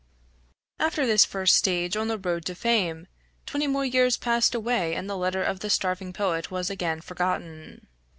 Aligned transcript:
After 0.79 1.05
this 1.05 1.25
first 1.25 1.55
stage 1.55 1.95
on 1.95 2.07
the 2.07 2.17
road 2.17 2.43
to 2.45 2.55
fame, 2.55 3.05
twenty 3.45 3.67
more 3.67 3.85
years 3.85 4.17
passed 4.17 4.55
away 4.55 4.95
and 4.95 5.07
the 5.07 5.15
letter 5.15 5.43
of 5.43 5.59
the 5.59 5.69
starving 5.69 6.11
poet 6.11 6.49
was 6.49 6.71
again 6.71 7.01
forgotten. 7.01 7.85